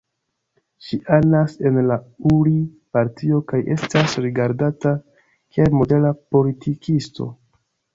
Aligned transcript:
Ŝi 0.85 0.97
anas 1.17 1.53
en 1.71 1.77
la 1.91 1.99
Uri-Partio 2.31 3.43
kaj 3.53 3.63
estas 3.79 4.19
rigardata 4.27 4.99
kiel 5.37 5.81
modera 5.83 6.17
politikisto. 6.35 7.35